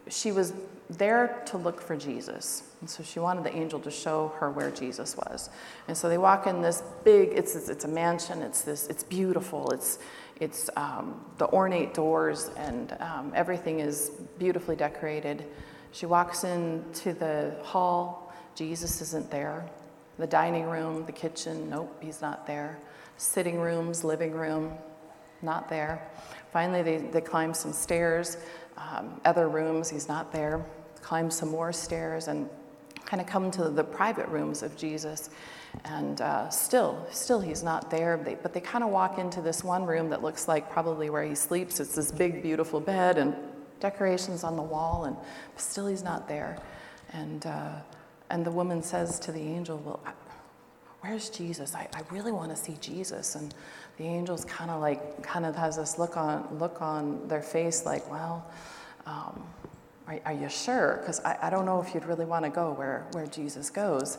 [0.07, 0.53] she was
[0.89, 2.63] there to look for Jesus.
[2.83, 5.49] And so she wanted the angel to show her where Jesus was.
[5.87, 9.71] And so they walk in this big, it's, it's a mansion, it's, this, it's beautiful,
[9.71, 9.99] it's,
[10.41, 15.45] it's um, the ornate doors, and um, everything is beautifully decorated.
[15.93, 19.65] She walks into the hall, Jesus isn't there.
[20.19, 22.77] The dining room, the kitchen, nope, he's not there.
[23.15, 24.73] Sitting rooms, living room,
[25.41, 26.05] not there.
[26.51, 28.35] Finally, they, they climb some stairs
[28.75, 30.65] um, other rooms, he's not there.
[31.01, 32.49] Climb some more stairs and
[33.13, 35.29] kind of come to the private rooms of Jesus.
[35.85, 38.17] And uh, still, still he's not there.
[38.17, 41.23] They, but they kind of walk into this one room that looks like probably where
[41.23, 41.79] he sleeps.
[41.79, 43.35] It's this big, beautiful bed and
[43.79, 45.15] decorations on the wall, and
[45.57, 46.57] still he's not there.
[47.11, 47.75] And, uh,
[48.31, 49.99] and the woman says to the angel, Well,
[51.01, 51.75] where's Jesus?
[51.75, 53.35] I, I really want to see Jesus.
[53.35, 53.53] And
[53.97, 57.85] the angels kind of like, kind of has this look on, look on their face
[57.85, 58.43] like, well,
[59.05, 59.43] um,
[60.07, 60.97] are, are, you sure?
[60.99, 64.17] Because I, I don't know if you'd really want to go where, where Jesus goes.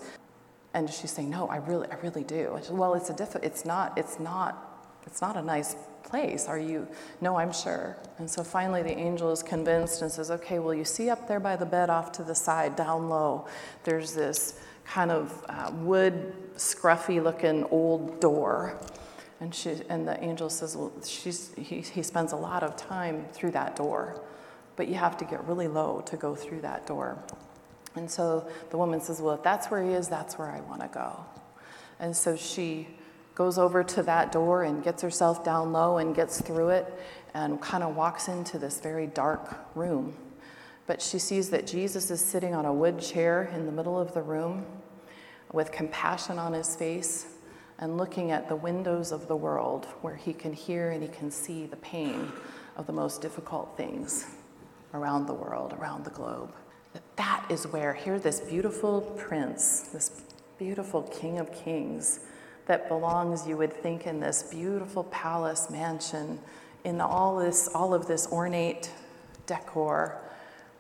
[0.73, 2.59] And she's saying, no, I really, I really do.
[2.63, 6.47] Said, well, it's a diff- it's not, it's not, it's not a nice place.
[6.49, 6.89] Are you?
[7.21, 7.97] No, I'm sure.
[8.19, 11.41] And so finally the angel is convinced and says, okay, well, you see up there
[11.41, 13.47] by the bed off to the side, down low,
[13.85, 18.79] there's this kind of uh, wood, scruffy looking old door.
[19.41, 23.27] And, she, and the angel says, Well, she's, he, he spends a lot of time
[23.33, 24.23] through that door,
[24.77, 27.23] but you have to get really low to go through that door.
[27.95, 30.81] And so the woman says, Well, if that's where he is, that's where I want
[30.81, 31.25] to go.
[32.01, 32.89] And so she
[33.35, 36.93] goes over to that door and gets herself down low and gets through it
[37.35, 40.15] and kind of walks into this very dark room.
[40.87, 44.13] But she sees that Jesus is sitting on a wood chair in the middle of
[44.13, 44.67] the room
[45.53, 47.27] with compassion on his face
[47.79, 51.31] and looking at the windows of the world where he can hear and he can
[51.31, 52.31] see the pain
[52.77, 54.27] of the most difficult things
[54.95, 56.55] around the world, around the globe.
[57.17, 60.23] That is where, here, this beautiful prince, this
[60.59, 62.21] beautiful king of kings
[62.67, 66.39] that belongs, you would think, in this beautiful palace mansion,
[66.85, 68.91] in all this, all of this ornate
[69.47, 70.17] decor.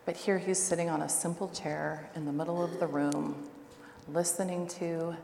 [0.04, 3.48] But here he's sitting on a simple chair in the middle of the room,
[4.08, 5.16] listening to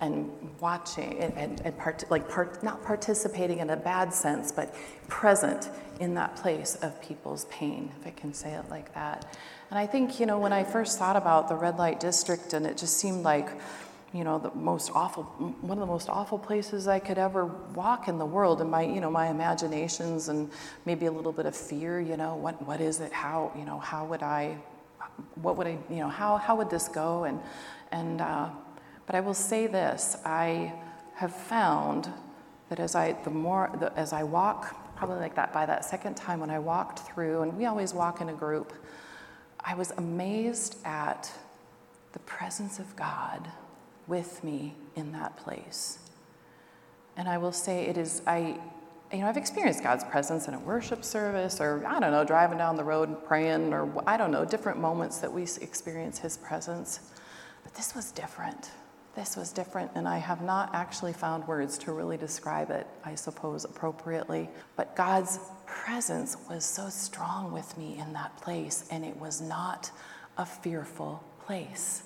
[0.00, 0.30] and
[0.60, 4.74] watching and, and, part, like part, not participating in a bad sense, but
[5.08, 9.36] present in that place of people's pain, if I can say it like that.
[9.70, 12.64] And I think, you know, when I first thought about the red light district, and
[12.64, 13.48] it just seemed like,
[14.14, 18.08] you know, the most awful, one of the most awful places I could ever walk
[18.08, 20.50] in the world, and my, you know, my imaginations and
[20.86, 23.12] maybe a little bit of fear, you know, what, what is it?
[23.12, 24.56] How, you know, how would I,
[25.34, 27.24] what would I, you know, how, how would this go?
[27.24, 27.40] And,
[27.90, 28.48] and, uh,
[29.08, 30.74] but I will say this I
[31.14, 32.12] have found
[32.68, 36.14] that as I, the more, the, as I walk, probably like that, by that second
[36.14, 38.74] time when I walked through, and we always walk in a group,
[39.60, 41.32] I was amazed at
[42.12, 43.48] the presence of God
[44.06, 46.00] with me in that place.
[47.16, 48.60] And I will say it is, I,
[49.10, 52.58] you know, I've experienced God's presence in a worship service or, I don't know, driving
[52.58, 56.36] down the road and praying or, I don't know, different moments that we experience His
[56.36, 57.00] presence.
[57.64, 58.70] But this was different
[59.18, 63.16] this was different, and I have not actually found words to really describe it, I
[63.16, 64.48] suppose, appropriately.
[64.76, 69.90] But God's presence was so strong with me in that place, and it was not
[70.36, 72.04] a fearful place.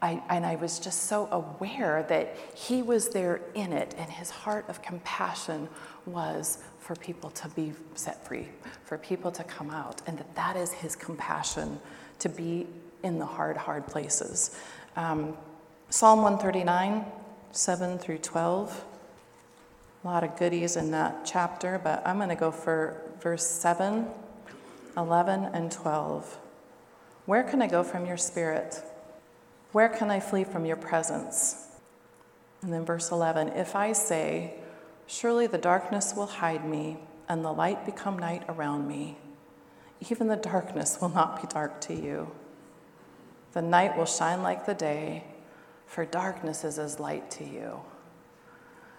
[0.00, 4.30] I, and I was just so aware that he was there in it, and his
[4.30, 5.68] heart of compassion
[6.06, 8.48] was for people to be set free,
[8.84, 11.78] for people to come out, and that that is his compassion
[12.20, 12.66] to be
[13.02, 14.58] in the hard, hard places.
[14.96, 15.36] Um,
[15.90, 17.06] Psalm 139,
[17.50, 18.84] 7 through 12.
[20.04, 24.06] A lot of goodies in that chapter, but I'm going to go for verse 7,
[24.98, 26.38] 11, and 12.
[27.24, 28.82] Where can I go from your spirit?
[29.72, 31.68] Where can I flee from your presence?
[32.60, 34.56] And then verse 11 If I say,
[35.06, 36.98] Surely the darkness will hide me,
[37.30, 39.16] and the light become night around me,
[40.10, 42.30] even the darkness will not be dark to you.
[43.54, 45.24] The night will shine like the day,
[45.88, 47.80] for darkness is as light to you.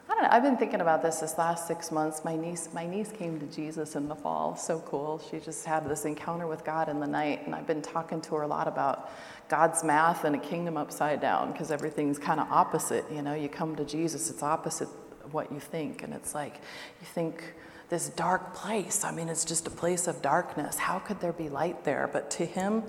[0.10, 0.30] I don't know.
[0.32, 2.26] I've been thinking about this this last six months.
[2.26, 4.56] My niece, my niece came to Jesus in the fall.
[4.56, 5.22] So cool.
[5.30, 8.36] She just had this encounter with God in the night, and I've been talking to
[8.36, 9.12] her a lot about
[9.50, 13.06] God's math and a kingdom upside down because everything's kind of opposite.
[13.12, 14.90] You know, you come to Jesus, it's opposite
[15.32, 17.44] what you think, and it's like you think
[17.90, 19.04] this dark place.
[19.04, 20.80] I mean, it's just a place of darkness.
[20.80, 22.10] How could there be light there?
[22.12, 22.82] But to him,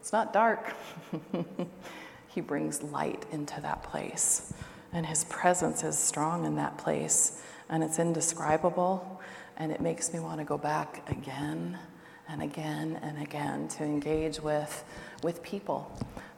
[0.00, 0.74] it's not dark.
[2.32, 4.52] he brings light into that place.
[4.92, 9.20] And his presence is strong in that place, and it's indescribable,
[9.56, 11.78] and it makes me want to go back again
[12.28, 14.84] and again and again to engage with,
[15.22, 15.90] with people.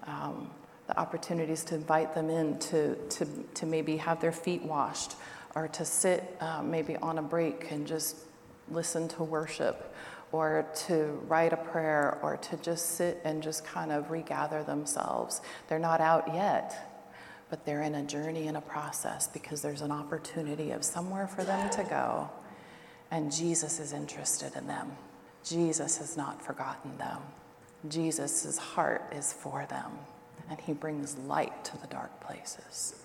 [0.07, 0.51] Um,
[0.87, 5.15] the opportunities to invite them in to, to, to maybe have their feet washed
[5.55, 8.17] or to sit uh, maybe on a break and just
[8.71, 9.95] listen to worship
[10.35, 15.41] or to write a prayer or to just sit and just kind of regather themselves.
[15.69, 17.07] They're not out yet,
[17.51, 21.45] but they're in a journey and a process because there's an opportunity of somewhere for
[21.45, 22.29] them to go,
[23.13, 24.91] and Jesus is interested in them.
[25.45, 27.19] Jesus has not forgotten them.
[27.89, 29.93] Jesus' heart is for them,
[30.51, 32.97] and he brings light to the dark places.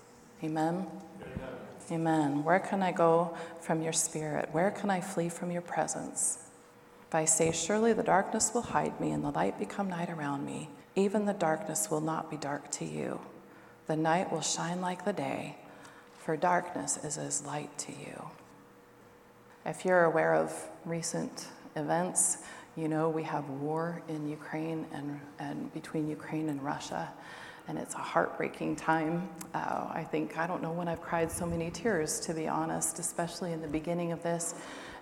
[0.44, 0.88] Amen?
[1.22, 1.50] Amen.
[1.92, 2.44] Amen.
[2.44, 4.50] Where can I go from your spirit?
[4.52, 6.49] Where can I flee from your presence?
[7.10, 10.46] If I say, Surely the darkness will hide me, and the light become night around
[10.46, 13.20] me, even the darkness will not be dark to you.
[13.88, 15.58] The night will shine like the day,
[16.20, 18.30] for darkness is as light to you.
[19.66, 20.54] If you're aware of
[20.86, 22.44] recent events,
[22.76, 27.10] you know we have war in Ukraine and, and between Ukraine and Russia,
[27.68, 29.28] and it's a heartbreaking time.
[29.56, 33.00] Uh, I think, I don't know when I've cried so many tears, to be honest,
[33.00, 34.54] especially in the beginning of this,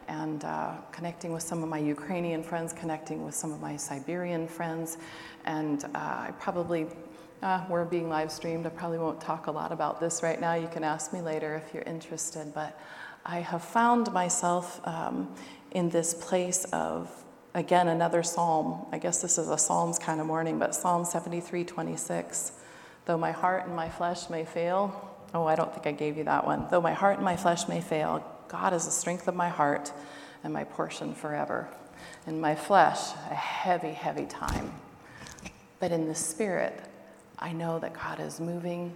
[0.07, 4.47] and uh, connecting with some of my Ukrainian friends, connecting with some of my Siberian
[4.47, 4.97] friends,
[5.45, 6.87] and uh, I probably
[7.41, 8.65] uh, we're being live streamed.
[8.65, 10.55] I probably won't talk a lot about this right now.
[10.55, 12.53] You can ask me later if you're interested.
[12.53, 12.79] But
[13.25, 15.33] I have found myself um,
[15.71, 17.11] in this place of,
[17.53, 18.85] again, another psalm.
[18.91, 22.53] I guess this is a Psalms kind of morning, but Psalm 73 26.
[23.05, 26.23] Though my heart and my flesh may fail, oh, I don't think I gave you
[26.23, 26.67] that one.
[26.71, 29.91] Though my heart and my flesh may fail, God is the strength of my heart
[30.43, 31.67] and my portion forever.
[32.25, 34.71] In my flesh, a heavy, heavy time.
[35.79, 36.79] But in the spirit,
[37.39, 38.95] I know that God is moving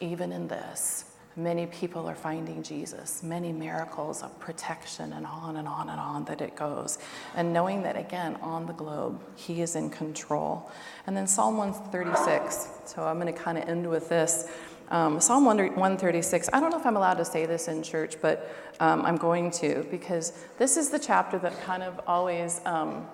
[0.00, 1.04] even in this.
[1.36, 6.24] Many people are finding Jesus, many miracles of protection, and on and on and on
[6.24, 6.98] that it goes.
[7.36, 10.68] And knowing that, again, on the globe, He is in control.
[11.06, 12.68] And then Psalm 136.
[12.86, 14.50] So I'm going to kind of end with this.
[14.90, 18.50] Um, Psalm 136, I don't know if I'm allowed to say this in church, but
[18.80, 23.06] um, I'm going to because this is the chapter that kind of always um,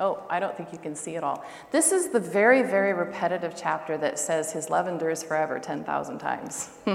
[0.00, 1.44] Oh, I don't think you can see it all.
[1.70, 6.70] This is the very, very repetitive chapter that says his love endures forever 10,000 times.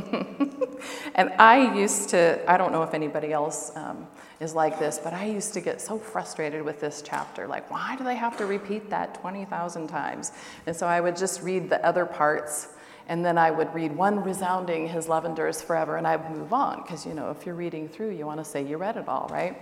[1.15, 4.05] and I used to, I don't know if anybody else um,
[4.41, 7.47] is like this, but I used to get so frustrated with this chapter.
[7.47, 10.33] Like, why do they have to repeat that 20,000 times?
[10.67, 12.67] And so I would just read the other parts.
[13.09, 16.53] And then I would read one resounding, His love endures forever, and I would move
[16.53, 16.83] on.
[16.83, 19.27] Because, you know, if you're reading through, you want to say you read it all,
[19.31, 19.59] right?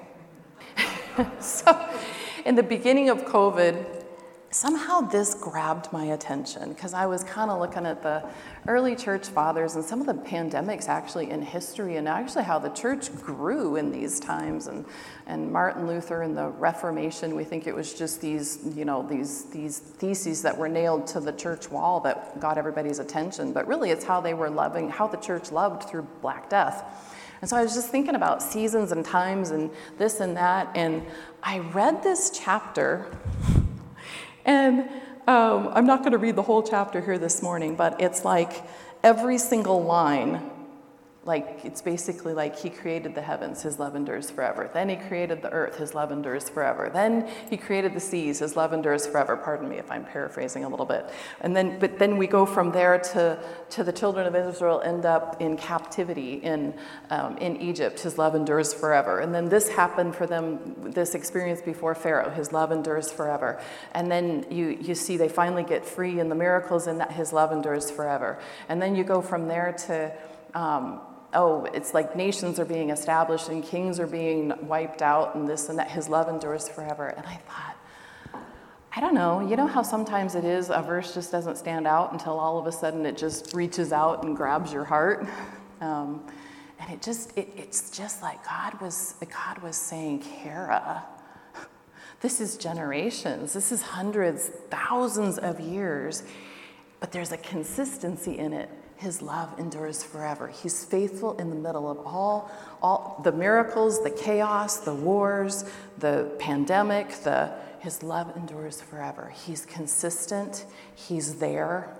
[1.39, 1.89] so,
[2.45, 4.03] in the beginning of COVID,
[4.49, 8.23] somehow this grabbed my attention because I was kind of looking at the
[8.67, 12.69] early church fathers and some of the pandemics actually in history and actually how the
[12.69, 14.85] church grew in these times and,
[15.25, 19.45] and Martin Luther and the Reformation, we think it was just these, you know, these,
[19.45, 23.51] these theses that were nailed to the church wall that got everybody's attention.
[23.51, 26.83] But really it's how they were loving, how the church loved through Black Death.
[27.41, 30.69] And so I was just thinking about seasons and times and this and that.
[30.73, 31.05] And
[31.43, 33.05] I read this chapter,
[34.47, 34.89] and
[35.27, 38.63] um, I'm not going to read the whole chapter here this morning, but it's like
[39.03, 40.49] every single line
[41.27, 44.69] like it's basically like he created the heavens his love endures forever.
[44.73, 46.89] Then he created the earth his love endures forever.
[46.91, 49.35] Then he created the seas his love endures forever.
[49.35, 51.09] Pardon me if i'm paraphrasing a little bit.
[51.41, 53.37] And then but then we go from there to
[53.71, 56.73] to the children of israel end up in captivity in
[57.09, 59.19] um, in egypt his love endures forever.
[59.19, 63.59] And then this happened for them this experience before pharaoh his love endures forever.
[63.93, 67.33] And then you you see they finally get free in the miracles and that his
[67.33, 68.39] love endures forever.
[68.69, 70.13] And then you go from there to
[70.53, 71.01] um,
[71.37, 75.69] oh, it's like nations are being established and kings are being wiped out and this
[75.69, 75.89] and that.
[75.89, 77.09] His love endures forever.
[77.09, 77.77] And I thought,
[78.95, 79.47] I don't know.
[79.47, 82.65] You know how sometimes it is a verse just doesn't stand out until all of
[82.65, 85.25] a sudden it just reaches out and grabs your heart.
[85.79, 86.25] Um,
[86.79, 91.05] and it just, it, it's just like God was, God was saying, Kara,
[92.19, 96.23] this is generations, this is hundreds, thousands of years,
[96.99, 100.47] but there's a consistency in it his love endures forever.
[100.47, 105.65] He's faithful in the middle of all, all the miracles, the chaos, the wars,
[105.99, 109.31] the pandemic, the, his love endures forever.
[109.45, 111.95] He's consistent, he's there,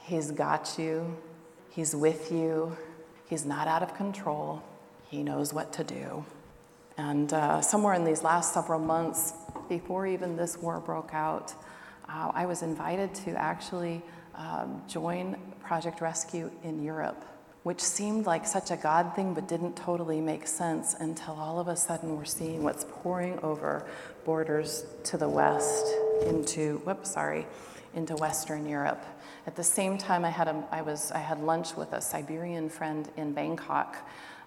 [0.00, 1.16] he's got you,
[1.70, 2.76] he's with you,
[3.28, 4.62] he's not out of control,
[5.08, 6.24] he knows what to do.
[6.96, 9.34] And uh, somewhere in these last several months,
[9.68, 11.54] before even this war broke out,
[12.08, 14.02] uh, I was invited to actually
[14.36, 17.24] um, join Project Rescue in Europe,
[17.62, 21.68] which seemed like such a God thing but didn't totally make sense until all of
[21.68, 23.86] a sudden we're seeing what's pouring over
[24.24, 25.86] borders to the west
[26.26, 27.46] into, whoops, sorry,
[27.94, 29.04] into Western Europe.
[29.46, 32.68] At the same time, I had, a, I was, I had lunch with a Siberian
[32.68, 33.96] friend in Bangkok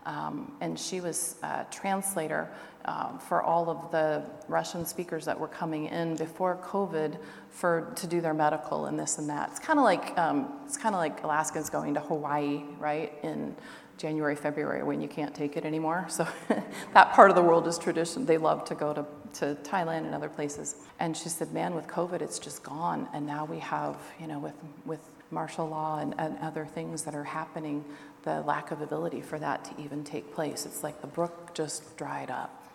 [0.07, 2.49] um, and she was a translator
[2.85, 7.17] um, for all of the Russian speakers that were coming in before COVID
[7.49, 9.49] for to do their medical and this and that.
[9.51, 13.13] It's kind of like um, it's kind of like Alaskans going to Hawaii, right?
[13.21, 13.53] In
[13.97, 16.05] January, February, when you can't take it anymore.
[16.07, 16.25] So
[16.93, 18.25] that part of the world is tradition.
[18.25, 19.05] They love to go to,
[19.39, 20.75] to Thailand and other places.
[20.99, 23.09] And she said, "Man, with COVID, it's just gone.
[23.13, 24.55] And now we have, you know, with
[24.85, 25.01] with
[25.31, 27.83] martial law and, and other things that are happening,
[28.27, 30.65] the lack of ability for that to even take place.
[30.65, 32.67] It's like the brook just dried up.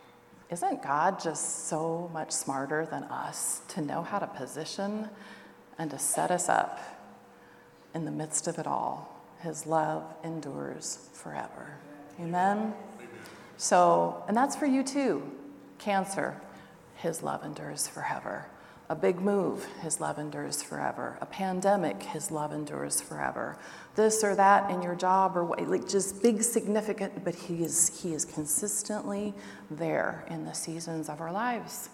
[0.50, 5.11] Isn't God just so much smarter than us to know how to position
[5.78, 6.80] and to set us up
[7.94, 9.20] in the midst of it all?
[9.42, 11.76] His love endures forever.
[12.18, 12.72] Amen?
[13.59, 15.22] So, and that's for you too.
[15.78, 16.40] Cancer,
[16.94, 18.46] His love endures forever.
[18.88, 21.16] A big move, his love endures forever.
[21.20, 23.56] A pandemic, his love endures forever.
[23.94, 28.12] This or that in your job or like just big significant, but he is he
[28.12, 29.34] is consistently
[29.70, 31.88] there in the seasons of our lives.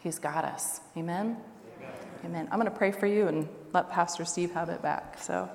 [0.00, 0.80] He's got us.
[0.96, 1.36] Amen.
[1.76, 1.92] Amen.
[2.24, 2.48] Amen.
[2.50, 5.18] I'm going to pray for you and let Pastor Steve have it back.
[5.20, 5.50] So,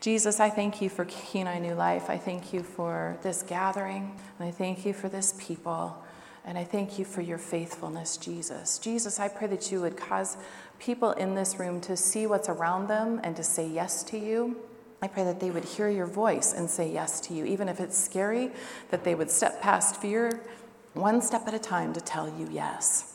[0.00, 2.10] Jesus, I thank you for Kenai New Life.
[2.10, 6.02] I thank you for this gathering, and I thank you for this people.
[6.44, 8.78] And I thank you for your faithfulness, Jesus.
[8.78, 10.36] Jesus, I pray that you would cause
[10.78, 14.56] people in this room to see what's around them and to say yes to you.
[15.00, 17.80] I pray that they would hear your voice and say yes to you, even if
[17.80, 18.50] it's scary,
[18.90, 20.40] that they would step past fear
[20.94, 23.14] one step at a time to tell you yes,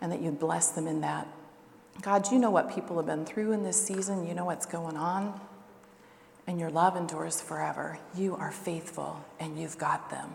[0.00, 1.26] and that you'd bless them in that.
[2.02, 4.96] God, you know what people have been through in this season, you know what's going
[4.96, 5.40] on,
[6.46, 7.98] and your love endures forever.
[8.14, 10.30] You are faithful, and you've got them.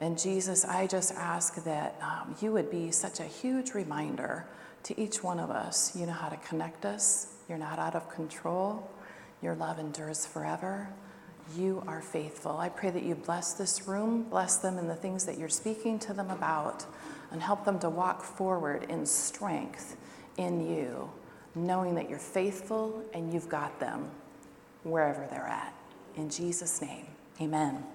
[0.00, 4.46] And Jesus, I just ask that um, you would be such a huge reminder
[4.84, 5.94] to each one of us.
[5.94, 8.90] You know how to connect us, you're not out of control,
[9.42, 10.88] your love endures forever.
[11.56, 12.58] You are faithful.
[12.58, 15.98] I pray that you bless this room, bless them in the things that you're speaking
[16.00, 16.86] to them about,
[17.32, 19.96] and help them to walk forward in strength
[20.36, 21.10] in you,
[21.56, 24.10] knowing that you're faithful and you've got them
[24.84, 25.74] wherever they're at.
[26.16, 27.06] In Jesus' name,
[27.40, 27.82] amen.